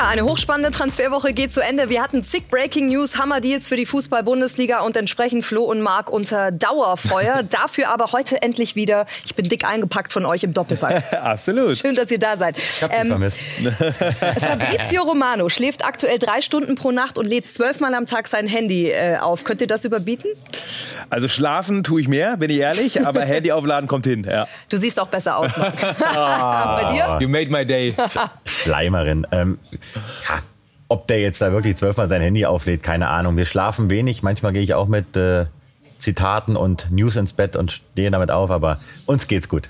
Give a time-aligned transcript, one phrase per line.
[0.00, 1.90] Ja, eine hochspannende Transferwoche geht zu Ende.
[1.90, 6.50] Wir hatten zig Breaking News, Hammer-Deals für die Fußball-Bundesliga und entsprechend Flo und Marc unter
[6.52, 7.42] Dauerfeuer.
[7.50, 11.12] Dafür aber heute endlich wieder, ich bin dick eingepackt von euch im Doppelpack.
[11.22, 11.76] Absolut.
[11.76, 12.56] Schön, dass ihr da seid.
[12.56, 13.40] Ich hab ähm, vermisst.
[14.40, 18.90] Fabrizio Romano schläft aktuell drei Stunden pro Nacht und lädt zwölfmal am Tag sein Handy
[18.90, 19.44] äh, auf.
[19.44, 20.30] Könnt ihr das überbieten?
[21.10, 24.24] Also schlafen tue ich mehr, bin ich ehrlich, aber Handy aufladen kommt hin.
[24.24, 24.46] Ja.
[24.70, 25.50] Du siehst auch besser aus.
[26.14, 27.18] ah, Bei dir?
[27.20, 27.94] You made my day.
[28.46, 29.26] Schleimerin.
[29.32, 29.58] Ähm,
[30.28, 30.38] ja,
[30.88, 33.36] ob der jetzt da wirklich zwölfmal sein Handy auflädt, keine Ahnung.
[33.36, 34.22] Wir schlafen wenig.
[34.22, 35.46] Manchmal gehe ich auch mit äh,
[36.00, 39.68] Zitaten und News ins Bett und stehe damit auf, aber uns geht's gut.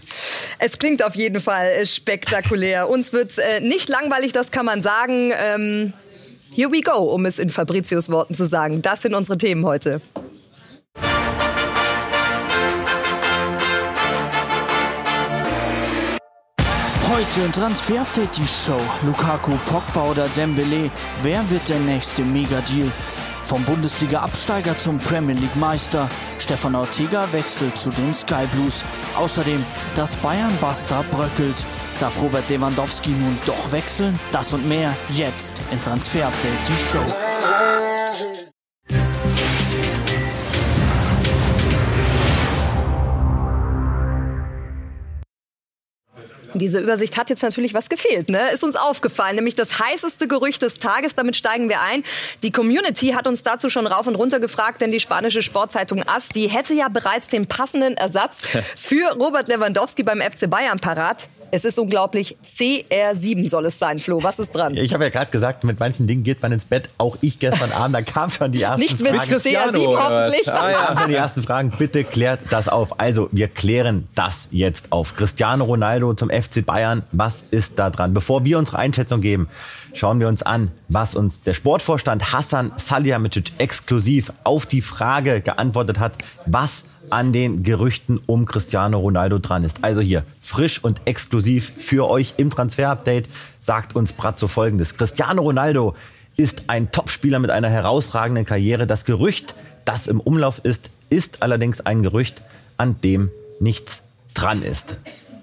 [0.58, 2.88] Es klingt auf jeden Fall spektakulär.
[2.88, 5.32] uns wird's äh, nicht langweilig, das kann man sagen.
[5.36, 5.92] Ähm,
[6.54, 8.80] here we go, um es in Fabricius Worten zu sagen.
[8.80, 10.00] Das sind unsere Themen heute.
[17.20, 18.80] Heute in Transfer Update die Show.
[19.04, 20.90] Lukaku, Pogba oder Dembele.
[21.20, 22.90] Wer wird der nächste Mega-Deal?
[23.42, 26.08] Vom Bundesliga-Absteiger zum Premier League-Meister.
[26.38, 28.86] Stefan Ortega wechselt zu den Sky Blues.
[29.18, 29.62] Außerdem,
[29.96, 31.66] das Bayern-Buster bröckelt.
[32.00, 34.18] Darf Robert Lewandowski nun doch wechseln?
[34.32, 38.29] Das und mehr jetzt in Transfer Update die Show.
[46.54, 48.50] Diese Übersicht hat jetzt natürlich was gefehlt, ne?
[48.50, 51.14] Ist uns aufgefallen, nämlich das heißeste Gerücht des Tages.
[51.14, 52.02] Damit steigen wir ein.
[52.42, 56.28] Die Community hat uns dazu schon rauf und runter gefragt, denn die spanische Sportzeitung AS,
[56.28, 58.42] die hätte ja bereits den passenden Ersatz
[58.76, 61.28] für Robert Lewandowski beim FC Bayern parat.
[61.52, 62.36] Es ist unglaublich.
[62.44, 64.22] CR7 soll es sein, Flo.
[64.22, 64.76] Was ist dran?
[64.76, 66.88] Ich habe ja gerade gesagt, mit manchen Dingen geht man ins Bett.
[66.98, 69.18] Auch ich gestern Abend, da kam schon die ersten Nicht Fragen.
[69.18, 70.48] Nicht mit CR7 hoffentlich.
[70.48, 70.96] Ah, ja.
[70.96, 71.72] schon die ersten Fragen.
[71.76, 73.00] Bitte klärt das auf.
[73.00, 75.16] Also, wir klären das jetzt auf.
[75.16, 77.02] Cristiano Ronaldo zum FC Bayern.
[77.12, 78.14] Was ist da dran?
[78.14, 79.48] Bevor wir unsere Einschätzung geben,
[79.92, 85.98] schauen wir uns an, was uns der Sportvorstand Hassan Salihamidzic exklusiv auf die Frage geantwortet
[85.98, 86.16] hat,
[86.46, 89.82] was an den Gerüchten um Cristiano Ronaldo dran ist.
[89.82, 93.28] Also hier frisch und exklusiv für euch im Transfer-Update
[93.58, 94.96] sagt uns Brazzo folgendes.
[94.96, 95.94] Cristiano Ronaldo
[96.36, 98.86] ist ein Topspieler mit einer herausragenden Karriere.
[98.86, 102.42] Das Gerücht, das im Umlauf ist, ist allerdings ein Gerücht,
[102.76, 104.02] an dem nichts
[104.34, 104.98] dran ist.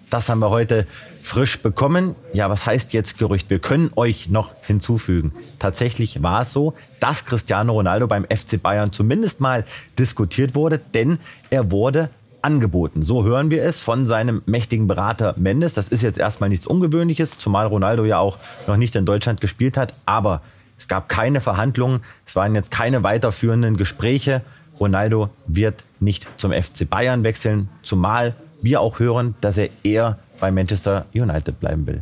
[0.09, 0.87] Das haben wir heute
[1.21, 2.15] frisch bekommen.
[2.31, 3.49] Ja, was heißt jetzt Gerücht?
[3.49, 5.33] Wir können euch noch hinzufügen.
[5.59, 9.65] Tatsächlich war es so, dass Cristiano Ronaldo beim FC Bayern zumindest mal
[9.99, 11.19] diskutiert wurde, denn
[11.49, 12.09] er wurde
[12.41, 13.01] angeboten.
[13.01, 15.73] So hören wir es von seinem mächtigen Berater Mendes.
[15.73, 19.75] Das ist jetzt erstmal nichts Ungewöhnliches, zumal Ronaldo ja auch noch nicht in Deutschland gespielt
[19.75, 19.93] hat.
[20.05, 20.41] Aber
[20.77, 24.41] es gab keine Verhandlungen, es waren jetzt keine weiterführenden Gespräche.
[24.79, 30.51] Ronaldo wird nicht zum FC Bayern wechseln, zumal wir auch hören, dass er eher bei
[30.51, 32.01] Manchester United bleiben will.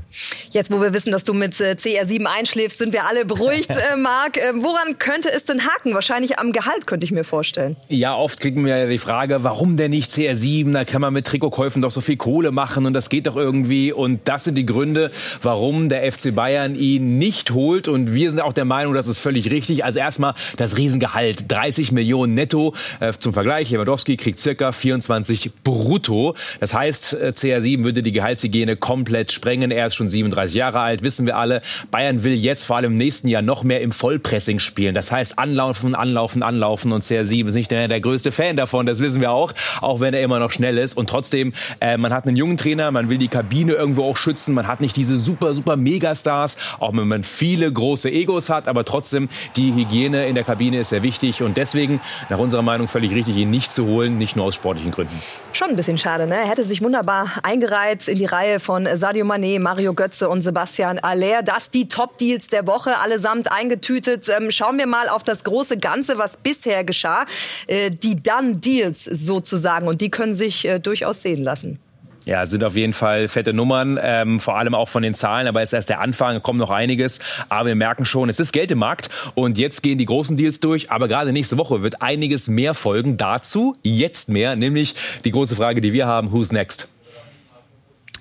[0.52, 3.96] Jetzt, wo wir wissen, dass du mit äh, CR7 einschläfst, sind wir alle beruhigt, äh,
[3.98, 4.38] Marc.
[4.38, 5.94] Äh, woran könnte es denn haken?
[5.94, 7.76] Wahrscheinlich am Gehalt, könnte ich mir vorstellen.
[7.90, 10.72] Ja, oft kriegen wir ja die Frage, warum denn nicht CR7?
[10.72, 13.92] Da kann man mit Trikotkäufen doch so viel Kohle machen und das geht doch irgendwie.
[13.92, 17.88] Und das sind die Gründe, warum der FC Bayern ihn nicht holt.
[17.88, 19.84] Und wir sind auch der Meinung, das ist völlig richtig.
[19.84, 22.74] Also erstmal das Riesengehalt, 30 Millionen netto.
[23.00, 26.36] Äh, zum Vergleich, Lewandowski kriegt circa 24 brutto.
[26.60, 29.72] Das heißt, äh, CR7 würde die Gehaltshygiene komplett sprengen.
[29.72, 31.62] Er ist schon 37 35 Jahre alt, wissen wir alle.
[31.92, 34.94] Bayern will jetzt vor allem im nächsten Jahr noch mehr im Vollpressing spielen.
[34.94, 36.92] Das heißt anlaufen, anlaufen, anlaufen.
[36.92, 40.14] Und CR7 ist nicht der, der größte Fan davon, das wissen wir auch, auch wenn
[40.14, 40.98] er immer noch schnell ist.
[40.98, 44.54] Und trotzdem, äh, man hat einen jungen Trainer, man will die Kabine irgendwo auch schützen.
[44.54, 48.68] Man hat nicht diese super, super Megastars, auch wenn man viele große Egos hat.
[48.68, 51.42] Aber trotzdem, die Hygiene in der Kabine ist sehr wichtig.
[51.42, 54.92] Und deswegen, nach unserer Meinung, völlig richtig, ihn nicht zu holen, nicht nur aus sportlichen
[54.92, 55.16] Gründen.
[55.54, 56.36] Schon ein bisschen schade, ne?
[56.36, 61.00] Er hätte sich wunderbar eingereiht in die Reihe von Sadio Mané, Mario Götze und Sebastian
[61.00, 61.44] Aller.
[61.44, 64.30] Das die Top-Deals der Woche, allesamt eingetütet.
[64.30, 67.26] Ähm, schauen wir mal auf das große Ganze, was bisher geschah.
[67.68, 69.90] Äh, die Done-Deals sozusagen.
[69.90, 71.80] Und die können sich äh, durchaus sehen lassen.
[72.24, 75.62] Ja, sind auf jeden Fall fette Nummern, ähm, vor allem auch von den Zahlen, aber
[75.62, 77.20] es ist erst der Anfang, kommt noch einiges.
[77.50, 80.62] Aber wir merken schon, es ist Geld im Markt und jetzt gehen die großen Deals
[80.62, 80.90] durch.
[80.90, 83.18] Aber gerade nächste Woche wird einiges mehr folgen.
[83.18, 84.96] Dazu jetzt mehr, nämlich
[85.26, 86.95] die große Frage, die wir haben, who's next?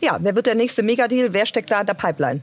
[0.04, 1.32] Ja, wer wird der nächste Megadeal?
[1.32, 2.42] Wer steckt da in der Pipeline?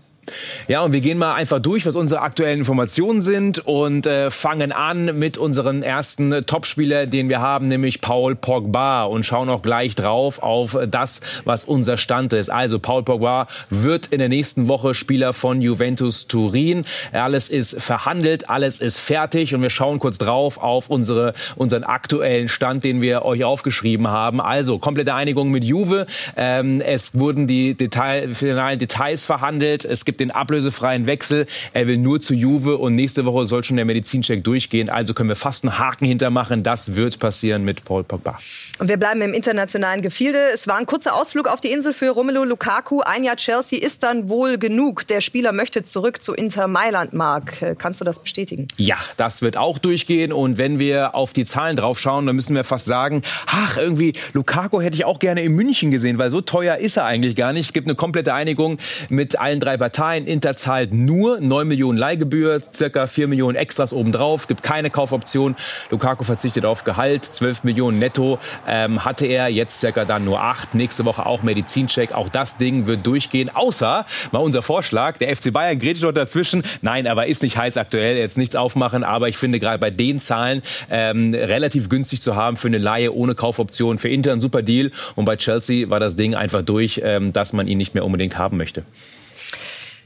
[0.67, 4.71] Ja, und wir gehen mal einfach durch, was unsere aktuellen Informationen sind und äh, fangen
[4.71, 9.95] an mit unserem ersten Topspieler, den wir haben, nämlich Paul Pogba und schauen auch gleich
[9.95, 12.49] drauf auf das, was unser Stand ist.
[12.49, 16.85] Also Paul Pogba wird in der nächsten Woche Spieler von Juventus Turin.
[17.11, 22.47] Alles ist verhandelt, alles ist fertig und wir schauen kurz drauf auf unsere, unseren aktuellen
[22.47, 24.39] Stand, den wir euch aufgeschrieben haben.
[24.39, 26.05] Also komplette Einigung mit Juve.
[26.37, 29.83] Ähm, es wurden die Detail, finalen Details verhandelt.
[29.83, 31.47] Es gibt gibt den ablösefreien Wechsel.
[31.71, 34.89] Er will nur zu Juve und nächste Woche soll schon der Medizincheck durchgehen.
[34.89, 36.63] Also können wir fast einen Haken hintermachen.
[36.63, 38.37] Das wird passieren mit Paul Pogba.
[38.79, 40.37] Und wir bleiben im internationalen Gefilde.
[40.53, 42.99] Es war ein kurzer Ausflug auf die Insel für Romelu Lukaku.
[42.99, 45.07] Ein Jahr Chelsea ist dann wohl genug.
[45.07, 47.77] Der Spieler möchte zurück zu Inter Mailand, Marc.
[47.77, 48.67] Kannst du das bestätigen?
[48.75, 50.33] Ja, das wird auch durchgehen.
[50.33, 54.11] Und wenn wir auf die Zahlen drauf schauen, dann müssen wir fast sagen, ach, irgendwie
[54.33, 57.53] Lukaku hätte ich auch gerne in München gesehen, weil so teuer ist er eigentlich gar
[57.53, 57.67] nicht.
[57.67, 58.77] Es gibt eine komplette Einigung
[59.07, 60.00] mit allen drei Parteien.
[60.01, 65.55] Inter zahlt nur 9 Millionen Leihgebühr, circa 4 Millionen Extras obendrauf, gibt keine Kaufoption.
[65.91, 70.73] Lukaku verzichtet auf Gehalt, 12 Millionen netto ähm, hatte er, jetzt circa dann nur 8.
[70.73, 72.13] Nächste Woche auch Medizincheck.
[72.13, 76.63] Auch das Ding wird durchgehen, außer mal unser Vorschlag, der FC Bayern grätscht dort dazwischen.
[76.81, 80.19] Nein, aber ist nicht heiß aktuell, jetzt nichts aufmachen, aber ich finde gerade bei den
[80.19, 83.99] Zahlen ähm, relativ günstig zu haben für eine Laie ohne Kaufoption.
[83.99, 87.53] Für Inter ein super Deal und bei Chelsea war das Ding einfach durch, ähm, dass
[87.53, 88.83] man ihn nicht mehr unbedingt haben möchte.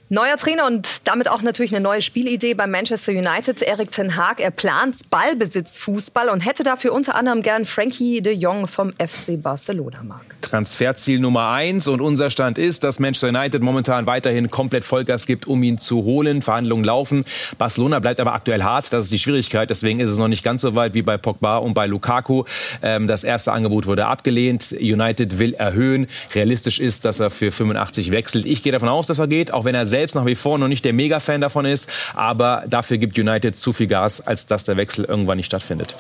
[0.10, 3.63] Neuer Trainer und damit auch natürlich eine neue Spielidee bei Manchester United.
[3.63, 8.68] Erik Ten Haag, er plant Ballbesitzfußball und hätte dafür unter anderem gern Frankie de Jong
[8.68, 10.22] vom FC Barcelona mag.
[10.42, 15.48] Transferziel Nummer eins und unser Stand ist, dass Manchester United momentan weiterhin komplett Vollgas gibt,
[15.48, 16.44] um ihn zu holen.
[16.44, 17.25] Verhandlungen laufen.
[17.57, 18.94] Barcelona bleibt aber aktuell hart.
[18.94, 19.72] Das ist die Schwierigkeit.
[19.72, 22.44] Deswegen ist es noch nicht ganz so weit wie bei Pogba und bei Lukaku.
[22.84, 24.72] Ähm, das erste Angebot wurde abgelehnt.
[24.80, 26.06] United will erhöhen.
[26.36, 28.46] Realistisch ist, dass er für 85 wechselt.
[28.46, 30.68] Ich gehe davon aus, dass er geht, auch wenn er selbst nach wie vor noch
[30.68, 31.89] nicht der Mega-Fan davon ist.
[32.13, 35.95] Aber dafür gibt United zu viel Gas, als dass der Wechsel irgendwann nicht stattfindet.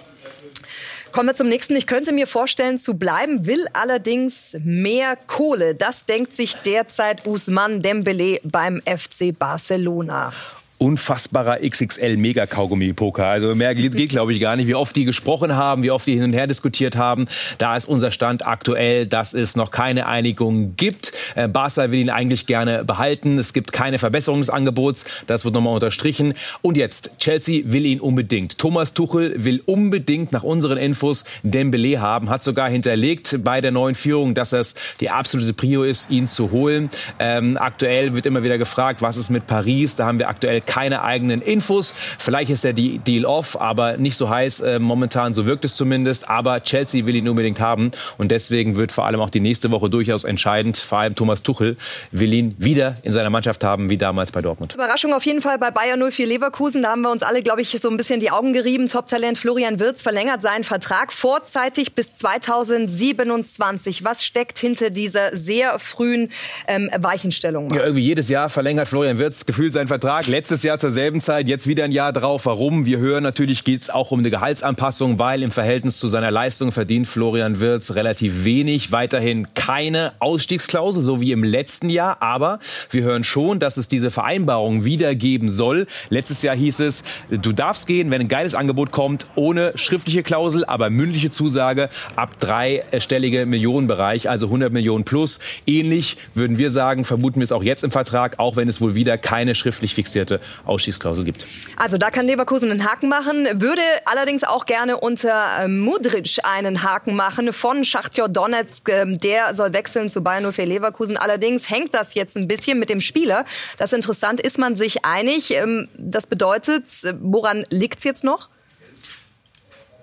[1.13, 1.77] Kommen wir zum nächsten.
[1.77, 5.73] Ich könnte mir vorstellen, zu bleiben, will allerdings mehr Kohle.
[5.73, 10.33] Das denkt sich derzeit Usman Dembele beim FC Barcelona
[10.77, 13.27] unfassbarer XXL Mega Kaugummi Poker.
[13.27, 16.13] Also mehr geht, glaube ich gar nicht, wie oft die gesprochen haben, wie oft die
[16.13, 17.27] hin und her diskutiert haben.
[17.57, 21.13] Da ist unser Stand aktuell, dass es noch keine Einigung gibt.
[21.35, 23.37] Äh, Barca will ihn eigentlich gerne behalten.
[23.37, 25.05] Es gibt keine Verbesserung des Angebots.
[25.27, 26.33] Das wird nochmal unterstrichen.
[26.61, 28.57] Und jetzt Chelsea will ihn unbedingt.
[28.57, 33.95] Thomas Tuchel will unbedingt nach unseren Infos Dembele haben, hat sogar hinterlegt bei der neuen
[33.95, 36.89] Führung, dass es die absolute Prio ist, ihn zu holen.
[37.19, 39.95] Ähm, aktuell wird immer wieder gefragt, was ist mit Paris?
[39.95, 41.93] Da haben wir aktuell keine eigenen Infos.
[42.17, 46.29] Vielleicht ist der Deal off, aber nicht so heiß äh, momentan, so wirkt es zumindest.
[46.29, 49.89] Aber Chelsea will ihn unbedingt haben und deswegen wird vor allem auch die nächste Woche
[49.89, 50.77] durchaus entscheidend.
[50.77, 51.77] Vor allem Thomas Tuchel
[52.11, 54.73] will ihn wieder in seiner Mannschaft haben, wie damals bei Dortmund.
[54.73, 56.81] Überraschung auf jeden Fall bei Bayern 04 Leverkusen.
[56.81, 58.87] Da haben wir uns alle, glaube ich, so ein bisschen die Augen gerieben.
[58.87, 64.03] Top-Talent Florian Wirz verlängert seinen Vertrag vorzeitig bis 2027.
[64.03, 66.29] Was steckt hinter dieser sehr frühen
[66.67, 67.69] ähm, Weichenstellung?
[67.73, 70.27] Ja, irgendwie jedes Jahr verlängert Florian Wirz gefühlt seinen Vertrag.
[70.27, 72.45] Letztes letztes Jahr zur selben Zeit, jetzt wieder ein Jahr drauf.
[72.45, 72.85] Warum?
[72.85, 76.71] Wir hören natürlich, geht es auch um eine Gehaltsanpassung, weil im Verhältnis zu seiner Leistung
[76.71, 78.93] verdient Florian Wirz relativ wenig.
[78.93, 82.21] Weiterhin keine Ausstiegsklausel, so wie im letzten Jahr.
[82.21, 82.59] Aber
[82.89, 85.87] wir hören schon, dass es diese Vereinbarung wieder geben soll.
[86.07, 90.63] Letztes Jahr hieß es, du darfst gehen, wenn ein geiles Angebot kommt, ohne schriftliche Klausel,
[90.63, 95.41] aber mündliche Zusage ab dreistellige Millionenbereich, also 100 Millionen plus.
[95.67, 98.95] Ähnlich würden wir sagen, vermuten wir es auch jetzt im Vertrag, auch wenn es wohl
[98.95, 101.45] wieder keine schriftlich fixierte Ausstiegsklausel gibt.
[101.77, 106.83] Also da kann Leverkusen einen Haken machen, würde allerdings auch gerne unter äh, Mudric einen
[106.83, 108.89] Haken machen von Schachtjor Donetsk.
[108.89, 111.17] Ähm, der soll wechseln zu Bayern 04 Leverkusen.
[111.17, 113.45] Allerdings hängt das jetzt ein bisschen mit dem Spieler.
[113.77, 115.51] Das ist interessant, ist man sich einig.
[115.51, 118.49] Ähm, das bedeutet, äh, woran liegt es jetzt noch?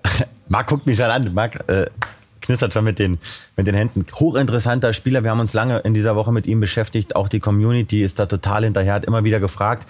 [0.47, 1.33] Marc guckt mich schon an.
[1.33, 1.87] Marc, äh,
[2.43, 3.17] knistert schon mit den,
[3.55, 4.05] mit den Händen.
[4.13, 5.23] Hochinteressanter Spieler.
[5.23, 7.15] Wir haben uns lange in dieser Woche mit ihm beschäftigt.
[7.15, 9.87] Auch die Community ist da total hinterher, hat immer wieder gefragt,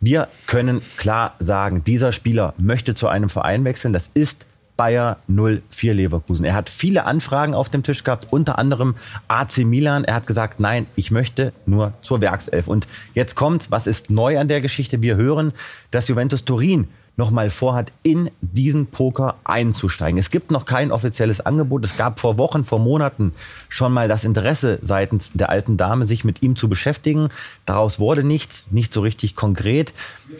[0.00, 3.92] wir können klar sagen, dieser Spieler möchte zu einem Verein wechseln.
[3.92, 4.46] Das ist
[4.80, 6.46] Bayer 04 Leverkusen.
[6.46, 8.94] Er hat viele Anfragen auf dem Tisch gehabt, unter anderem
[9.28, 10.04] AC Milan.
[10.04, 12.66] Er hat gesagt, nein, ich möchte nur zur Werkself.
[12.66, 15.02] Und jetzt kommt's, was ist neu an der Geschichte?
[15.02, 15.52] Wir hören,
[15.90, 16.88] dass Juventus Turin
[17.20, 20.18] nochmal vorhat, in diesen Poker einzusteigen.
[20.18, 21.84] Es gibt noch kein offizielles Angebot.
[21.84, 23.32] Es gab vor Wochen, vor Monaten
[23.68, 27.28] schon mal das Interesse seitens der alten Dame, sich mit ihm zu beschäftigen.
[27.66, 29.92] Daraus wurde nichts, nicht so richtig konkret.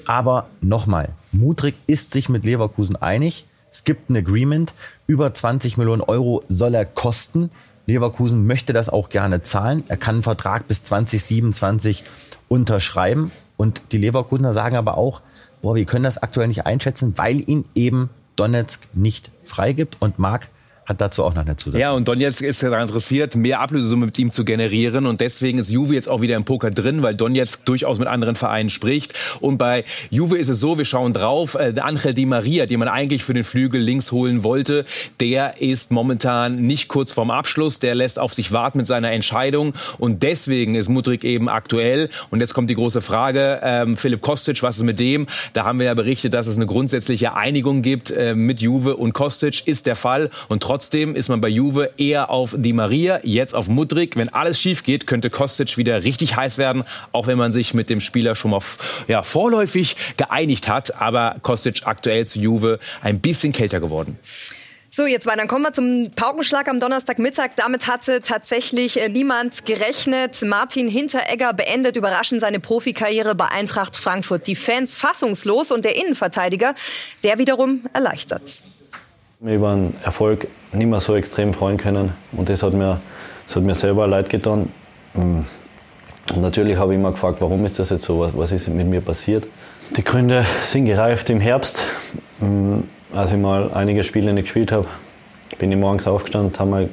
[0.07, 3.45] Aber nochmal, Mutrik ist sich mit Leverkusen einig.
[3.71, 4.73] Es gibt ein Agreement.
[5.07, 7.51] Über 20 Millionen Euro soll er kosten.
[7.87, 9.85] Leverkusen möchte das auch gerne zahlen.
[9.89, 12.05] Er kann einen Vertrag bis 2027
[12.49, 13.33] unterschreiben.
[13.59, 15.21] Und die Leverkusener sagen aber auch,
[15.63, 19.97] boah, wir können das aktuell nicht einschätzen, weil ihn eben Donetsk nicht freigibt.
[20.01, 20.49] Und Marc,
[20.87, 21.81] hat dazu auch noch eine Zusatz.
[21.81, 25.07] Ja, und Donetsk ist daran interessiert, mehr Ablösesumme mit ihm zu generieren.
[25.07, 28.35] Und deswegen ist Juve jetzt auch wieder im Poker drin, weil Donetsk durchaus mit anderen
[28.35, 29.15] Vereinen spricht.
[29.41, 32.89] Und bei Juve ist es so, wir schauen drauf, äh, Angel Di Maria, den man
[32.89, 34.85] eigentlich für den Flügel links holen wollte,
[35.21, 37.79] der ist momentan nicht kurz vorm Abschluss.
[37.79, 39.75] Der lässt auf sich warten mit seiner Entscheidung.
[39.99, 42.09] Und deswegen ist Mudrik eben aktuell.
[42.31, 45.27] Und jetzt kommt die große Frage, ähm, Philipp Kostic, was ist mit dem?
[45.53, 49.13] Da haben wir ja berichtet, dass es eine grundsätzliche Einigung gibt äh, mit Juve und
[49.13, 49.67] Kostic.
[49.67, 50.31] Ist der Fall.
[50.49, 54.17] Und Trotzdem ist man bei Juve eher auf Di Maria, jetzt auf Mudrik.
[54.17, 57.91] Wenn alles schief geht, könnte Kostic wieder richtig heiß werden, auch wenn man sich mit
[57.91, 58.61] dem Spieler schon mal
[59.07, 61.01] ja, vorläufig geeinigt hat.
[61.01, 64.19] Aber Kostic aktuell zu Juve ein bisschen kälter geworden.
[64.93, 65.37] So, jetzt weiter.
[65.37, 67.51] Dann kommen wir zum Paukenschlag am Donnerstagmittag.
[67.55, 70.43] Damit hatte tatsächlich äh, niemand gerechnet.
[70.43, 74.49] Martin Hinteregger beendet überraschend seine Profikarriere bei Eintracht Frankfurt.
[74.49, 76.75] Die Fans fassungslos und der Innenverteidiger,
[77.23, 78.43] der wiederum erleichtert.
[79.41, 82.13] Über einen Erfolg nicht mehr so extrem freuen können.
[82.33, 83.01] Und das hat mir,
[83.47, 84.71] das hat mir selber leid getan.
[85.15, 85.41] Mm.
[86.33, 88.21] Und natürlich habe ich immer gefragt, warum ist das jetzt so?
[88.21, 89.49] Was, was ist mit mir passiert?
[89.97, 91.87] Die Gründe sind gereift im Herbst.
[92.41, 92.81] Mm.
[93.13, 94.87] Als ich mal einige Spiele nicht gespielt habe,
[95.59, 96.89] bin ich morgens aufgestanden, habe mal,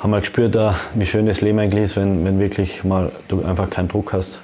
[0.00, 0.58] hab mal gespürt,
[0.94, 4.40] wie schön das Leben eigentlich ist, wenn, wenn wirklich mal du einfach keinen Druck hast.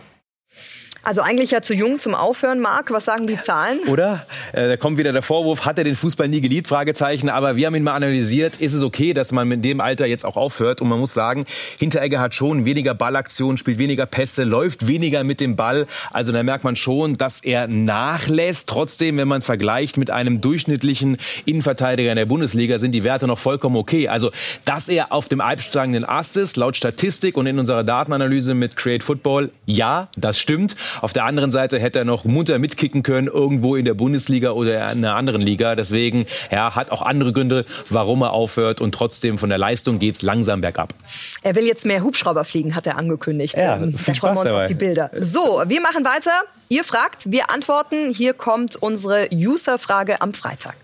[1.05, 2.91] Also eigentlich ja zu jung zum Aufhören, Marc.
[2.91, 3.81] Was sagen die Zahlen?
[3.89, 4.27] Oder?
[4.53, 6.67] Äh, da kommt wieder der Vorwurf, hat er den Fußball nie geliebt?
[6.67, 7.29] Fragezeichen.
[7.29, 8.57] Aber wir haben ihn mal analysiert.
[8.57, 10.81] Ist es okay, dass man mit dem Alter jetzt auch aufhört?
[10.81, 11.45] Und man muss sagen,
[11.79, 15.87] Hinteregger hat schon weniger Ballaktionen, spielt weniger Pässe, läuft weniger mit dem Ball.
[16.11, 18.71] Also da merkt man schon, dass er nachlässt.
[18.71, 23.39] Trotzdem, wenn man vergleicht mit einem durchschnittlichen Innenverteidiger in der Bundesliga, sind die Werte noch
[23.39, 24.09] vollkommen okay.
[24.09, 24.31] Also,
[24.65, 29.03] dass er auf dem albstrangenden Ast ist, laut Statistik und in unserer Datenanalyse mit Create
[29.03, 30.77] Football, ja, das stimmt.
[31.01, 34.93] Auf der anderen Seite hätte er noch munter mitkicken können, irgendwo in der Bundesliga oder
[34.93, 35.75] in einer anderen Liga.
[35.75, 38.81] Deswegen, ja, hat auch andere Gründe, warum er aufhört.
[38.81, 40.95] Und trotzdem von der Leistung geht es langsam bergab.
[41.43, 43.57] Er will jetzt mehr Hubschrauber fliegen, hat er angekündigt.
[43.57, 45.11] Ja, ähm, viel da Spaß wir uns auf die Bilder.
[45.19, 46.33] So, wir machen weiter.
[46.69, 48.11] Ihr fragt, wir antworten.
[48.11, 50.75] Hier kommt unsere User-Frage am Freitag.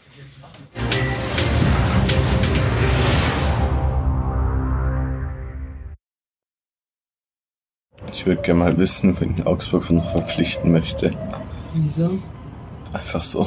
[8.12, 11.10] Ich würde gerne mal wissen, wen Augsburg noch verpflichten möchte.
[11.74, 12.10] Wieso?
[12.92, 13.46] Einfach so.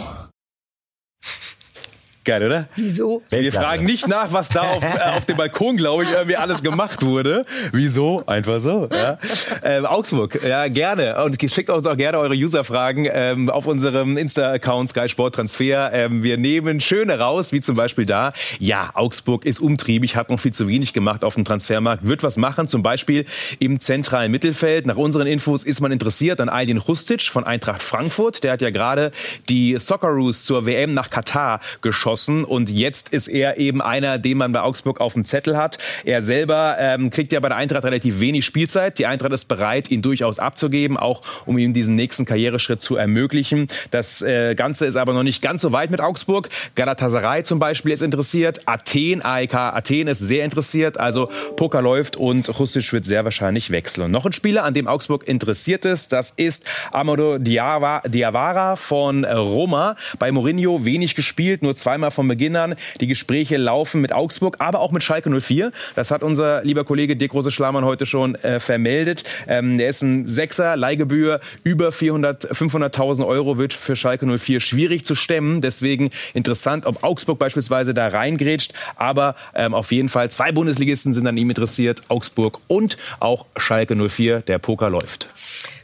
[2.25, 2.69] Geil, oder?
[2.77, 3.21] Wieso?
[3.29, 6.63] Wir fragen nicht nach, was da auf, äh, auf dem Balkon, glaube ich, irgendwie alles
[6.63, 7.45] gemacht wurde.
[7.73, 8.23] Wieso?
[8.25, 8.87] Einfach so.
[8.93, 9.17] Ja.
[9.61, 11.21] Ähm, Augsburg, ja, gerne.
[11.21, 15.91] Und schickt uns auch gerne eure User-Fragen ähm, auf unserem Insta-Account Sky Sport Transfer.
[15.91, 18.31] Ähm, wir nehmen schöne raus, wie zum Beispiel da.
[18.57, 22.37] Ja, Augsburg ist umtriebig, hat noch viel zu wenig gemacht auf dem Transfermarkt, wird was
[22.37, 23.25] machen, zum Beispiel
[23.59, 24.85] im zentralen Mittelfeld.
[24.85, 28.45] Nach unseren Infos ist man interessiert an Aydin Rustic von Eintracht Frankfurt.
[28.45, 29.11] Der hat ja gerade
[29.49, 34.37] die Socceroos zur WM nach Katar geschossen geschossen und jetzt ist er eben einer, den
[34.37, 35.77] man bei Augsburg auf dem Zettel hat.
[36.05, 38.99] Er selber ähm, kriegt ja bei der Eintracht relativ wenig Spielzeit.
[38.99, 43.67] Die Eintracht ist bereit, ihn durchaus abzugeben, auch um ihm diesen nächsten Karriereschritt zu ermöglichen.
[43.91, 46.49] Das äh, Ganze ist aber noch nicht ganz so weit mit Augsburg.
[46.75, 48.61] Galatasaray zum Beispiel ist interessiert.
[48.65, 50.99] Athen, AEK Athen ist sehr interessiert.
[50.99, 54.05] Also Poker läuft und Russisch wird sehr wahrscheinlich wechseln.
[54.05, 59.95] Und noch ein Spieler, an dem Augsburg interessiert ist, das ist Amado Diawara von Roma.
[60.19, 62.75] Bei Mourinho wenig gespielt, nur zweimal einmal von Beginn an.
[62.99, 65.71] Die Gespräche laufen mit Augsburg, aber auch mit Schalke 04.
[65.95, 69.23] Das hat unser lieber Kollege Dirk Rose-Schlamann heute schon äh, vermeldet.
[69.47, 75.05] Ähm, der ist ein Sechser, Leihgebühr über 400, 500.000 Euro wird für Schalke 04 schwierig
[75.05, 75.61] zu stemmen.
[75.61, 78.73] Deswegen interessant, ob Augsburg beispielsweise da reingrätscht.
[78.97, 83.95] Aber ähm, auf jeden Fall zwei Bundesligisten sind an ihm interessiert, Augsburg und auch Schalke
[83.95, 84.41] 04.
[84.41, 85.29] Der Poker läuft.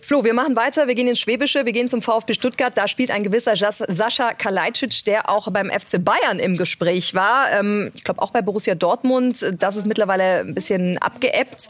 [0.09, 0.87] Flo, wir machen weiter.
[0.87, 1.67] Wir gehen ins Schwäbische.
[1.67, 2.75] Wir gehen zum VfB Stuttgart.
[2.75, 7.51] Da spielt ein gewisser Sascha Kalajdzic, der auch beim FC Bayern im Gespräch war.
[7.51, 9.45] Ähm, ich glaube auch bei Borussia Dortmund.
[9.59, 11.67] Das ist mittlerweile ein bisschen abgeebbt.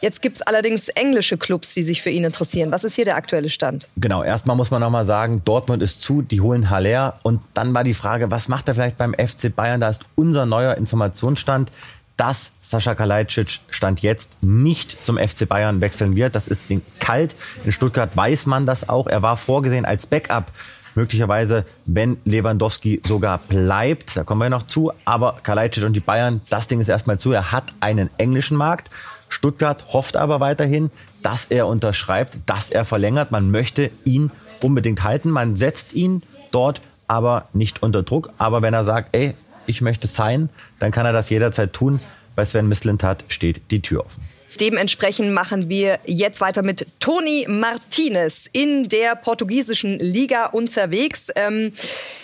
[0.00, 2.70] Jetzt gibt es allerdings englische Clubs, die sich für ihn interessieren.
[2.70, 3.88] Was ist hier der aktuelle Stand?
[3.96, 7.18] Genau, erstmal muss man noch mal sagen, Dortmund ist zu, die holen Haller.
[7.24, 9.80] Und dann war die Frage, was macht er vielleicht beim FC Bayern?
[9.80, 11.72] Da ist unser neuer Informationsstand
[12.20, 16.34] dass Sascha Kalajdzic Stand jetzt nicht zum FC Bayern wechseln wird.
[16.34, 16.60] Das ist
[16.98, 17.34] kalt.
[17.64, 19.06] In Stuttgart weiß man das auch.
[19.06, 20.52] Er war vorgesehen als Backup.
[20.94, 24.92] Möglicherweise, wenn Lewandowski sogar bleibt, da kommen wir noch zu.
[25.06, 27.32] Aber Kalajdzic und die Bayern, das Ding ist erstmal zu.
[27.32, 28.90] Er hat einen englischen Markt.
[29.30, 30.90] Stuttgart hofft aber weiterhin,
[31.22, 33.30] dass er unterschreibt, dass er verlängert.
[33.30, 34.30] Man möchte ihn
[34.62, 35.30] unbedingt halten.
[35.30, 38.30] Man setzt ihn dort aber nicht unter Druck.
[38.36, 39.36] Aber wenn er sagt, ey,
[39.66, 40.48] ich möchte sein,
[40.78, 42.00] dann kann er das jederzeit tun.
[42.36, 44.24] Bei Sven Mislintat steht die Tür offen.
[44.58, 51.28] Dementsprechend machen wir jetzt weiter mit Toni Martinez in der portugiesischen Liga unterwegs.
[51.36, 51.72] Ähm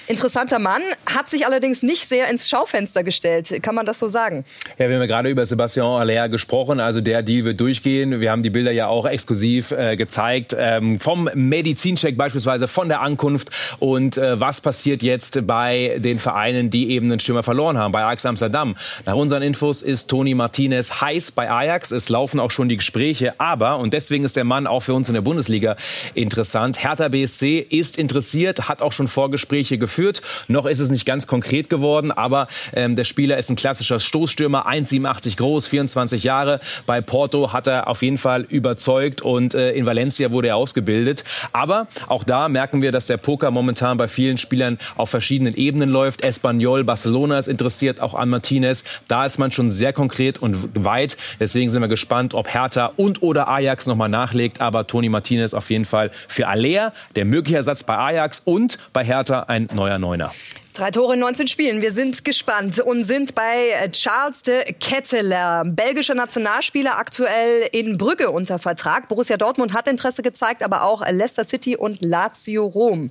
[0.08, 3.60] Interessanter Mann, hat sich allerdings nicht sehr ins Schaufenster gestellt.
[3.60, 4.44] Kann man das so sagen?
[4.78, 6.78] Ja, wir haben ja gerade über Sebastian Aller gesprochen.
[6.78, 8.20] Also der Deal wird durchgehen.
[8.20, 10.54] Wir haben die Bilder ja auch exklusiv äh, gezeigt.
[10.56, 13.50] Ähm, vom Medizincheck beispielsweise, von der Ankunft.
[13.80, 17.90] Und äh, was passiert jetzt bei den Vereinen, die eben einen Stürmer verloren haben?
[17.90, 18.76] Bei Ajax Amsterdam.
[19.06, 21.90] Nach unseren Infos ist Toni Martinez heiß bei Ajax.
[21.90, 23.38] Es laufen auch schon die Gespräche.
[23.38, 25.76] Aber, und deswegen ist der Mann auch für uns in der Bundesliga
[26.14, 30.22] interessant, Hertha BSC ist interessiert, hat auch schon Vorgespräche geführt.
[30.48, 34.66] Noch ist es nicht ganz konkret geworden, aber ähm, der Spieler ist ein klassischer Stoßstürmer,
[34.66, 36.60] 1,87 groß, 24 Jahre.
[36.86, 41.22] Bei Porto hat er auf jeden Fall überzeugt und äh, in Valencia wurde er ausgebildet.
[41.52, 45.90] Aber auch da merken wir, dass der Poker momentan bei vielen Spielern auf verschiedenen Ebenen
[45.90, 46.24] läuft.
[46.24, 48.84] Espanyol, Barcelona ist interessiert, auch an Martinez.
[49.06, 51.18] Da ist man schon sehr konkret und weit.
[51.40, 54.60] Deswegen sind wir gespannt, ob Hertha und oder Ajax nochmal nachlegt.
[54.60, 59.02] Aber Toni Martinez auf jeden Fall für Alea, der mögliche Ersatz bei Ajax und bei
[59.04, 60.32] Hertha ein neuer neuer Neuner.
[60.74, 61.80] Drei Tore in 19 Spielen.
[61.80, 68.58] Wir sind gespannt und sind bei Charles de Ketteler, belgischer Nationalspieler, aktuell in Brügge unter
[68.58, 69.08] Vertrag.
[69.08, 73.10] Borussia Dortmund hat Interesse gezeigt, aber auch Leicester City und Lazio Rom.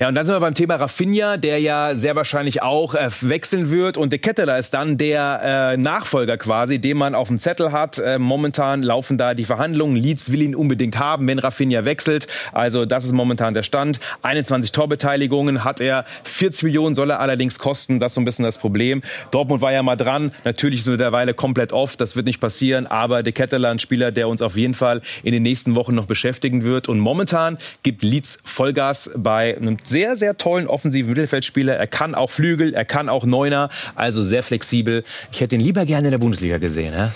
[0.00, 3.72] Ja, und dann sind wir beim Thema Rafinha, der ja sehr wahrscheinlich auch äh, wechseln
[3.72, 3.96] wird.
[3.96, 7.98] Und De Ketteler ist dann der äh, Nachfolger quasi, den man auf dem Zettel hat.
[7.98, 9.96] Äh, momentan laufen da die Verhandlungen.
[9.96, 12.28] Leeds will ihn unbedingt haben, wenn Rafinha wechselt.
[12.52, 13.98] Also das ist momentan der Stand.
[14.22, 16.04] 21 Torbeteiligungen hat er.
[16.22, 17.98] 40 Millionen soll er allerdings kosten.
[17.98, 19.02] Das ist so ein bisschen das Problem.
[19.32, 20.30] Dortmund war ja mal dran.
[20.44, 21.96] Natürlich ist mittlerweile komplett off.
[21.96, 22.86] Das wird nicht passieren.
[22.86, 26.06] Aber De Ketteler, ein Spieler, der uns auf jeden Fall in den nächsten Wochen noch
[26.06, 26.86] beschäftigen wird.
[26.86, 31.76] Und momentan gibt Leeds Vollgas bei einem sehr, sehr tollen offensiven Mittelfeldspieler.
[31.76, 35.04] Er kann auch Flügel, er kann auch Neuner, also sehr flexibel.
[35.32, 36.94] Ich hätte ihn lieber gerne in der Bundesliga gesehen.
[36.94, 37.12] Ja?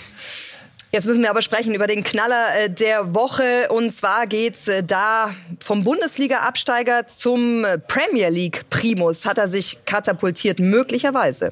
[0.91, 3.69] Jetzt müssen wir aber sprechen über den Knaller äh, der Woche.
[3.69, 9.25] Und zwar geht's äh, da vom Bundesliga-Absteiger zum Premier League-Primus.
[9.25, 11.51] Hat er sich katapultiert, möglicherweise.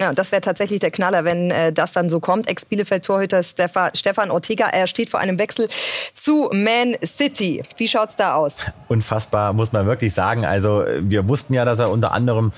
[0.00, 2.48] Ja, das wäre tatsächlich der Knaller, wenn äh, das dann so kommt.
[2.48, 5.68] Ex-Bielefeld-Torhüter Stefan Ortega, er steht vor einem Wechsel
[6.14, 7.62] zu Man City.
[7.76, 8.56] Wie schaut's da aus?
[8.88, 10.46] Unfassbar, muss man wirklich sagen.
[10.46, 12.52] Also wir wussten ja, dass er unter anderem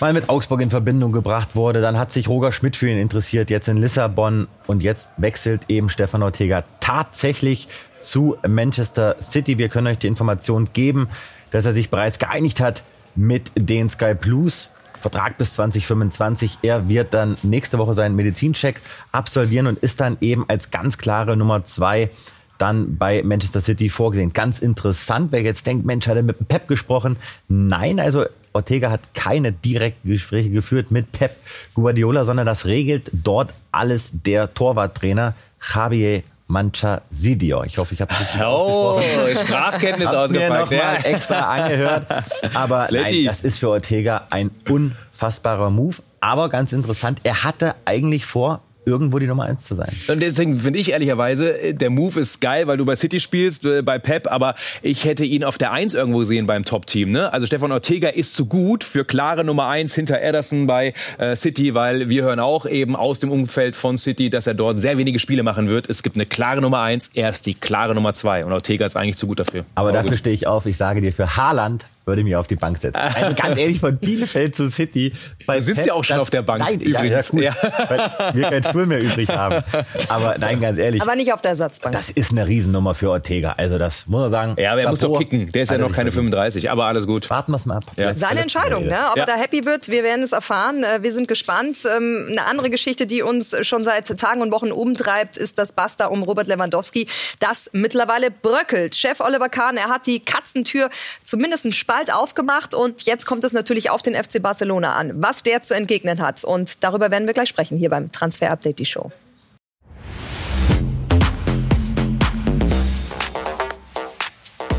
[0.00, 1.80] mal mit Augsburg in Verbindung gebracht wurde.
[1.80, 4.48] Dann hat sich Roger Schmidt für ihn interessiert, jetzt in Lissabon.
[4.66, 7.68] Und jetzt wechselt eben Stefan Ortega tatsächlich
[8.00, 9.56] zu Manchester City.
[9.56, 11.08] Wir können euch die Information geben,
[11.52, 12.82] dass er sich bereits geeinigt hat
[13.14, 14.70] mit den Sky Blues.
[15.02, 16.58] Vertrag bis 2025.
[16.62, 21.36] Er wird dann nächste Woche seinen Medizincheck absolvieren und ist dann eben als ganz klare
[21.36, 22.10] Nummer zwei
[22.58, 24.32] dann bei Manchester City vorgesehen.
[24.32, 27.16] Ganz interessant, wer jetzt denkt, Mensch, hat er mit Pep gesprochen?
[27.48, 31.36] Nein, also Ortega hat keine direkten Gespräche geführt mit Pep
[31.74, 35.34] Guardiola, sondern das regelt dort alles der Torwarttrainer
[35.74, 37.64] Javier Mancha Sidio.
[37.64, 39.46] Ich hoffe, ich habe es richtig oh, ausgesprochen.
[39.46, 42.06] Sprachkenntnis Hab's mir noch mal extra angehört.
[42.52, 45.96] Aber nein, das ist für Ortega ein unfassbarer Move.
[46.20, 49.92] Aber ganz interessant, er hatte eigentlich vor, irgendwo die Nummer eins zu sein.
[50.08, 53.64] Und deswegen finde ich ehrlicherweise, äh, der Move ist geil, weil du bei City spielst,
[53.64, 57.10] äh, bei Pep, aber ich hätte ihn auf der Eins irgendwo gesehen beim Top-Team.
[57.10, 57.32] Ne?
[57.32, 61.74] Also Stefan Ortega ist zu gut für klare Nummer eins hinter Ederson bei äh, City,
[61.74, 65.18] weil wir hören auch eben aus dem Umfeld von City, dass er dort sehr wenige
[65.18, 65.88] Spiele machen wird.
[65.88, 68.96] Es gibt eine klare Nummer eins, er ist die klare Nummer zwei und Ortega ist
[68.96, 69.64] eigentlich zu gut dafür.
[69.74, 70.66] Aber, aber dafür stehe ich auf.
[70.66, 72.96] Ich sage dir, für Haaland würde mir auf die Bank setzen.
[72.96, 75.12] Also ganz ehrlich, von Bielefeld zu City.
[75.46, 76.60] Bei du sitzt Pep, ja auch schon das, auf der Bank.
[76.60, 77.32] Nein, übrigens.
[77.32, 77.56] Ja, ja,
[77.88, 79.62] Weil wir keinen Stuhl mehr übrig haben.
[80.08, 81.02] Aber nein, ganz ehrlich.
[81.02, 81.94] Aber nicht auf der Ersatzbank.
[81.94, 83.54] Das ist eine Riesennummer für Ortega.
[83.56, 84.56] Also das muss man sagen.
[84.58, 85.50] Ja, aber er muss doch kicken.
[85.52, 87.28] Der ist ja noch keine 35, aber alles gut.
[87.30, 87.84] Warten wir es mal ab.
[87.96, 88.14] Ja.
[88.14, 88.98] Seine Entscheidung, ne?
[89.10, 90.84] ob er da happy wird, wir werden es erfahren.
[90.84, 91.78] Äh, wir sind gespannt.
[91.84, 96.06] Ähm, eine andere Geschichte, die uns schon seit Tagen und Wochen umtreibt, ist das Basta
[96.06, 97.06] um Robert Lewandowski,
[97.40, 98.96] das mittlerweile bröckelt.
[98.96, 100.90] Chef Oliver Kahn, er hat die Katzentür
[101.24, 105.42] zumindest einen Spalt aufgemacht und jetzt kommt es natürlich auf den FC Barcelona an, was
[105.42, 106.42] der zu entgegnen hat.
[106.42, 109.12] Und darüber werden wir gleich sprechen hier beim Transfer Update, die Show.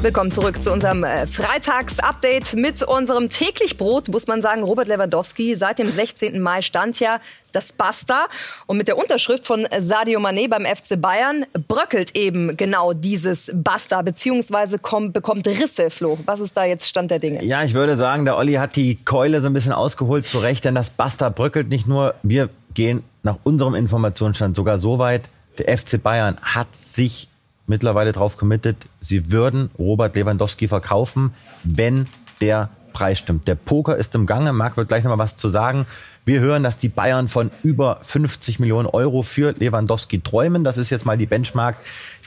[0.04, 5.56] Willkommen zurück zu unserem äh, Freitags-Update mit unserem täglich Brot, muss man sagen, Robert Lewandowski.
[5.56, 6.42] Seit dem 16.
[6.42, 7.22] Mai stand ja
[7.54, 8.26] das Basta.
[8.66, 14.02] Und mit der Unterschrift von Sadio Mané beim FC Bayern bröckelt eben genau dieses Basta,
[14.02, 16.20] beziehungsweise kommt, bekommt Risse, Flo.
[16.26, 17.42] Was ist da jetzt Stand der Dinge?
[17.42, 20.66] Ja, ich würde sagen, der Olli hat die Keule so ein bisschen ausgeholt, zu Recht,
[20.66, 22.16] denn das Basta bröckelt nicht nur.
[22.24, 27.30] Wir gehen nach unserem Informationsstand sogar so weit, der FC Bayern hat sich
[27.68, 32.08] mittlerweile darauf committed, sie würden Robert Lewandowski verkaufen, wenn
[32.42, 33.48] der Preis stimmt.
[33.48, 34.54] Der Poker ist im Gange.
[34.54, 35.86] Marc wird gleich noch mal was zu sagen.
[36.26, 40.64] Wir hören, dass die Bayern von über 50 Millionen Euro für Lewandowski träumen.
[40.64, 41.78] Das ist jetzt mal die Benchmark,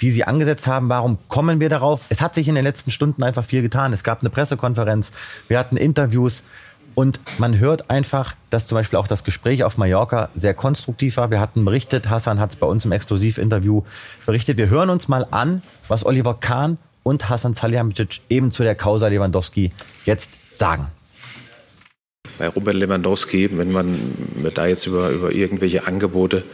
[0.03, 0.91] die sie angesetzt haben.
[0.91, 2.03] Warum kommen wir darauf?
[2.11, 3.95] Es hat sich in den letzten Stunden einfach viel getan.
[3.95, 5.13] Es gab eine Pressekonferenz,
[5.49, 6.43] wir hatten Interviews.
[6.97, 11.31] Und man hört einfach, dass zum Beispiel auch das Gespräch auf Mallorca sehr konstruktiv war.
[11.31, 13.83] Wir hatten berichtet, Hassan hat es bei uns im Exklusivinterview
[14.25, 14.59] berichtet.
[14.59, 19.07] Wir hören uns mal an, was Oliver Kahn und Hassan Salihamidzic eben zu der Causa
[19.07, 19.71] Lewandowski
[20.07, 20.89] jetzt sagen
[22.39, 23.97] bei Robert Lewandowski, wenn man
[24.55, 26.45] da jetzt über, über irgendwelche Angebote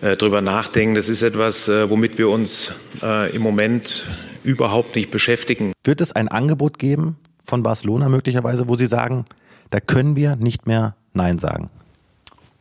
[0.00, 4.06] äh, drüber nachdenkt, das ist etwas, äh, womit wir uns äh, im Moment
[4.44, 5.72] überhaupt nicht beschäftigen.
[5.84, 9.24] Wird es ein Angebot geben von Barcelona möglicherweise, wo Sie sagen,
[9.70, 11.70] da können wir nicht mehr Nein sagen?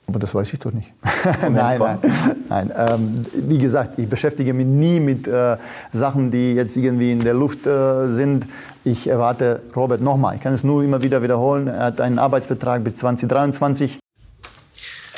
[0.07, 0.93] Aber das weiß ich doch nicht.
[1.41, 1.99] nein, nein,
[2.47, 2.71] nein.
[2.75, 5.57] Ähm, wie gesagt, ich beschäftige mich nie mit äh,
[5.91, 8.45] Sachen, die jetzt irgendwie in der Luft äh, sind.
[8.85, 10.35] Ich erwarte Robert nochmal.
[10.35, 11.67] Ich kann es nur immer wieder wiederholen.
[11.67, 13.99] Er hat einen Arbeitsvertrag bis 2023.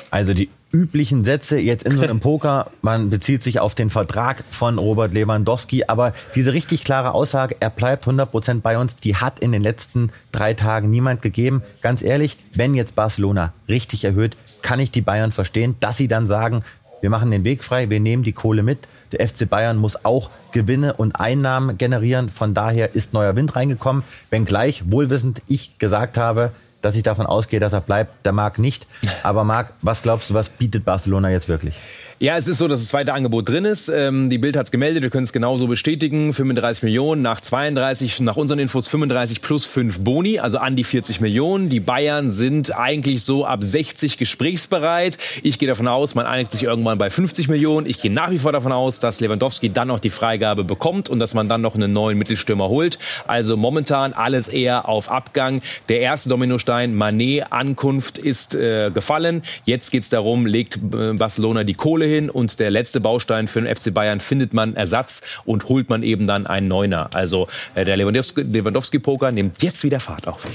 [0.10, 4.44] Also die üblichen Sätze jetzt in so einem Poker, man bezieht sich auf den Vertrag
[4.52, 9.16] von Robert Lewandowski, aber diese richtig klare Aussage, er bleibt 100 Prozent bei uns, die
[9.16, 11.64] hat in den letzten drei Tagen niemand gegeben.
[11.82, 16.28] Ganz ehrlich, wenn jetzt Barcelona richtig erhöht, kann ich die Bayern verstehen, dass sie dann
[16.28, 16.64] sagen,
[17.02, 18.80] wir machen den Weg frei, wir nehmen die Kohle mit.
[19.12, 22.30] Der FC Bayern muss auch Gewinne und Einnahmen generieren.
[22.30, 24.04] Von daher ist neuer Wind reingekommen.
[24.30, 28.26] Wenngleich wohlwissend ich gesagt habe, dass ich davon ausgehe, dass er bleibt.
[28.26, 28.88] Der Marc nicht.
[29.24, 31.76] Aber Marc, was glaubst du, was bietet Barcelona jetzt wirklich?
[32.22, 33.88] Ja, es ist so, dass das zweite Angebot drin ist.
[33.88, 36.34] Ähm, die Bild hat es gemeldet, wir können es genauso bestätigen.
[36.34, 41.22] 35 Millionen nach 32, nach unseren Infos 35 plus 5 Boni, also an die 40
[41.22, 41.70] Millionen.
[41.70, 45.18] Die Bayern sind eigentlich so ab 60 gesprächsbereit.
[45.44, 47.88] Ich gehe davon aus, man einigt sich irgendwann bei 50 Millionen.
[47.88, 51.20] Ich gehe nach wie vor davon aus, dass Lewandowski dann noch die Freigabe bekommt und
[51.20, 53.00] dass man dann noch einen neuen Mittelstürmer holt.
[53.28, 55.62] Also momentan alles eher auf Abgang.
[55.88, 56.28] Der erste
[56.70, 59.42] Dominostein, Manet, Ankunft ist äh, gefallen.
[59.66, 63.62] Jetzt geht es darum, legt äh, Barcelona die Kohle hin und der letzte Baustein für
[63.62, 67.10] den FC Bayern findet man Ersatz und holt man eben dann einen Neuner.
[67.16, 70.46] Also äh, der Lewandowski-Poker nimmt jetzt wieder Fahrt auf.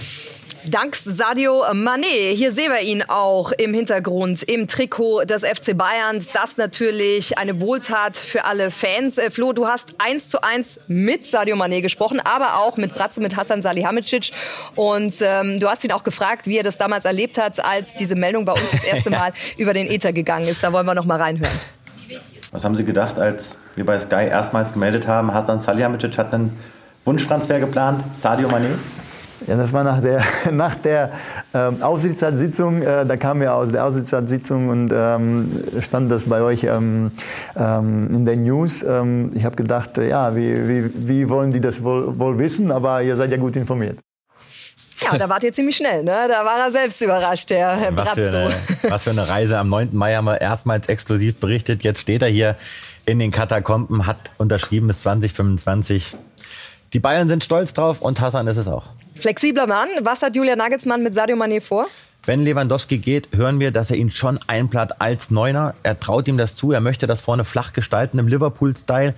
[0.66, 2.34] Dank Sadio Mané.
[2.34, 6.24] Hier sehen wir ihn auch im Hintergrund im Trikot des FC Bayern.
[6.32, 9.18] Das natürlich eine Wohltat für alle Fans.
[9.18, 13.20] Äh, Flo, du hast eins zu eins mit Sadio Mané gesprochen, aber auch mit Bratzo,
[13.20, 14.32] mit Hassan Salihamidzic.
[14.74, 18.14] Und ähm, du hast ihn auch gefragt, wie er das damals erlebt hat, als diese
[18.14, 20.64] Meldung bei uns das erste Mal über den Ether gegangen ist.
[20.64, 21.60] Da wollen wir noch mal reinhören.
[22.52, 26.58] Was haben Sie gedacht, als wir bei Sky erstmals gemeldet haben, Hassan Salihamidzic hat einen
[27.04, 28.78] Wunschtransfer geplant, Sadio Mané?
[29.46, 31.12] Ja, das war nach der, nach der
[31.52, 32.82] ähm, Aufsichtsratssitzung.
[32.82, 37.10] Äh, da kam ja aus der Aufsichtsratssitzung und ähm, stand das bei euch ähm,
[37.56, 38.82] ähm in den News.
[38.82, 42.70] Ähm, ich habe gedacht, äh, ja, wie, wie, wie wollen die das wohl, wohl wissen?
[42.70, 43.98] Aber ihr seid ja gut informiert.
[45.04, 46.26] Ja, da wart ihr ziemlich schnell, ne?
[46.28, 48.50] Da war er selbst überrascht, der Herr was für, eine,
[48.88, 49.58] was für eine Reise.
[49.58, 49.90] Am 9.
[49.92, 51.82] Mai haben wir erstmals exklusiv berichtet.
[51.82, 52.56] Jetzt steht er hier
[53.04, 56.16] in den Katakomben, hat unterschrieben bis 2025.
[56.94, 58.84] Die Bayern sind stolz drauf und Hassan ist es auch.
[59.14, 59.88] Flexibler Mann.
[60.02, 61.86] Was hat Julia Nagelsmann mit Sadio Mané vor?
[62.26, 65.74] Wenn Lewandowski geht, hören wir, dass er ihn schon einplant als Neuner.
[65.82, 66.72] Er traut ihm das zu.
[66.72, 69.14] Er möchte das vorne flach gestalten im Liverpool-Style.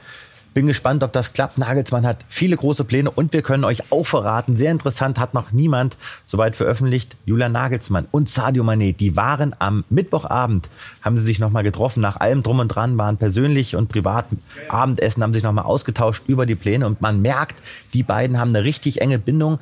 [0.55, 1.59] Bin gespannt, ob das klappt.
[1.59, 5.53] Nagelsmann hat viele große Pläne und wir können euch auch verraten, sehr interessant, hat noch
[5.53, 10.71] niemand soweit veröffentlicht, Julian Nagelsmann und Sadio Mané, die waren am Mittwochabend,
[11.03, 14.29] haben sie sich nochmal getroffen, nach allem drum und dran, waren persönlich und privat
[14.71, 18.65] Abendessen, haben sich nochmal ausgetauscht über die Pläne und man merkt, die beiden haben eine
[18.65, 19.59] richtig enge Bindung.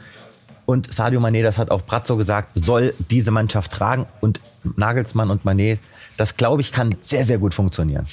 [0.66, 4.06] Und Sadio Mané, das hat auch Brazzo gesagt, soll diese Mannschaft tragen.
[4.20, 4.40] Und
[4.76, 5.78] Nagelsmann und Mané
[6.16, 8.06] das, glaube ich, kann sehr, sehr gut funktionieren.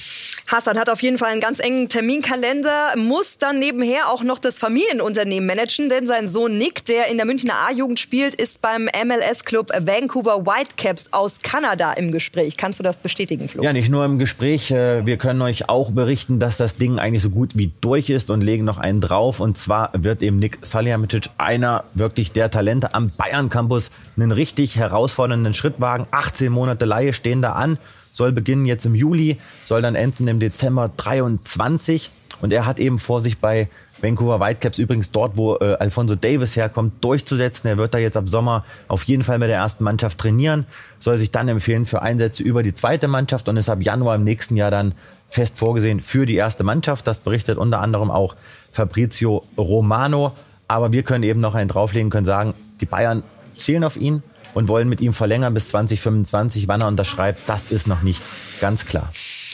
[0.52, 4.58] Hassan hat auf jeden Fall einen ganz engen Terminkalender, muss dann nebenher auch noch das
[4.58, 9.70] Familienunternehmen managen, denn sein Sohn Nick, der in der Münchner A-Jugend spielt, ist beim MLS-Club
[9.80, 12.58] Vancouver Whitecaps aus Kanada im Gespräch.
[12.58, 13.62] Kannst du das bestätigen, Flo?
[13.62, 14.70] Ja, nicht nur im Gespräch.
[14.70, 18.30] Äh, wir können euch auch berichten, dass das Ding eigentlich so gut wie durch ist
[18.30, 19.40] und legen noch einen drauf.
[19.40, 24.76] Und zwar wird eben Nick Salihamidzic einer wirklich der Talente am Bayern Campus einen richtig
[24.76, 26.06] herausfordernden Schritt wagen.
[26.10, 27.78] 18 Monate Laie stehen da an
[28.12, 32.10] soll beginnen jetzt im Juli, soll dann enden im Dezember 23.
[32.40, 33.68] Und er hat eben vor sich bei
[34.02, 37.68] Vancouver Whitecaps übrigens dort, wo äh, Alfonso Davis herkommt, durchzusetzen.
[37.68, 40.66] Er wird da jetzt ab Sommer auf jeden Fall mit der ersten Mannschaft trainieren,
[40.98, 44.24] soll sich dann empfehlen für Einsätze über die zweite Mannschaft und ist ab Januar im
[44.24, 44.94] nächsten Jahr dann
[45.28, 47.06] fest vorgesehen für die erste Mannschaft.
[47.06, 48.34] Das berichtet unter anderem auch
[48.72, 50.32] Fabrizio Romano.
[50.66, 53.22] Aber wir können eben noch einen drauflegen, können sagen, die Bayern
[53.56, 54.22] zielen auf ihn
[54.54, 56.68] und wollen mit ihm verlängern bis 2025.
[56.68, 58.22] Wann er unterschreibt, das ist noch nicht
[58.60, 59.10] ganz klar.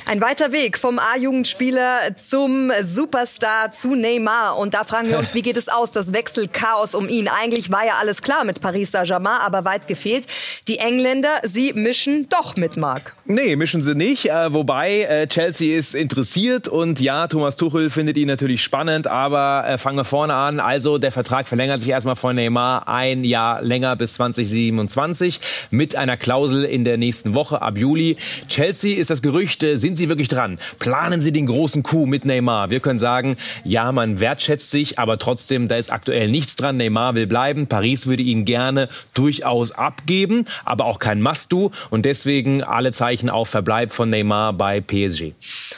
[0.08, 4.56] Ein weiter Weg vom A-Jugendspieler zum Superstar zu Neymar.
[4.56, 7.28] Und da fragen wir uns, wie geht es aus, das Wechselchaos um ihn?
[7.28, 10.26] Eigentlich war ja alles klar mit Paris Saint-Germain, aber weit gefehlt.
[10.66, 13.16] Die Engländer, sie mischen doch mit Marc.
[13.26, 14.30] Nee, mischen sie nicht.
[14.30, 19.68] Äh, wobei äh, Chelsea ist interessiert und ja, Thomas Tuchel findet ihn natürlich spannend, aber
[19.68, 20.58] äh, fangen wir vorne an.
[20.58, 25.40] Also der Vertrag verlängert sich erstmal von Neymar ein Jahr länger bis 2027
[25.70, 28.16] mit einer Klausel in der nächsten Woche ab Juli.
[28.48, 30.58] Chelsea ist das Gerücht, äh, sind Sie wirklich dran?
[30.78, 32.70] Planen Sie den großen Coup mit Neymar?
[32.70, 36.78] Wir können sagen, ja, man wertschätzt sich, aber trotzdem, da ist aktuell nichts dran.
[36.78, 37.66] Neymar will bleiben.
[37.66, 41.72] Paris würde ihn gerne durchaus abgeben, aber auch kein Must-Do.
[41.90, 45.32] Und deswegen alle Zeichen auf Verbleib von Neymar bei PSG.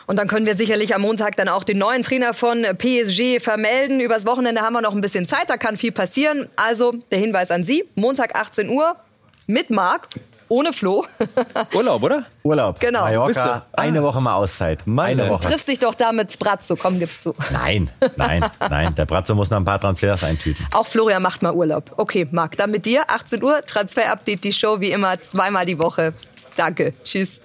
[0.06, 4.00] Und dann können wir sicherlich am Montag dann auch den neuen Trainer von PSG vermelden.
[4.00, 6.48] Übers Wochenende haben wir noch ein bisschen Zeit, da kann viel passieren.
[6.56, 8.96] Also der Hinweis an Sie, Montag 18 Uhr
[9.46, 10.08] mit Marc
[10.50, 11.06] ohne Flo.
[11.74, 12.26] Urlaub, oder?
[12.42, 12.78] Urlaub.
[12.80, 13.02] Genau.
[13.02, 14.80] Mallorca, eine Woche mal Auszeit.
[14.86, 15.44] Eine Du Woche.
[15.48, 17.34] triffst dich doch da mit Brazzo, komm, gibst du.
[17.52, 18.94] Nein, nein, nein.
[18.96, 20.66] Der Bratzo muss noch ein paar Transfers eintüten.
[20.72, 21.92] Auch Florian macht mal Urlaub.
[21.96, 26.12] Okay, Marc, dann mit dir, 18 Uhr, Transfer-Update, die Show wie immer zweimal die Woche.
[26.56, 27.40] Danke, tschüss.